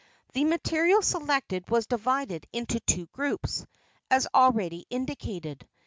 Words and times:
The 0.33 0.45
material 0.45 1.03
selected 1.03 1.69
was 1.69 1.85
divided 1.85 2.47
into 2.51 2.79
two 2.79 3.05
groups, 3.13 3.67
as 4.09 4.27
already 4.33 4.87
indicated. 4.89 5.67